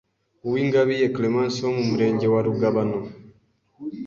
[0.45, 2.97] Uwingabiye Clemence wo mu Murenge wa Rugabano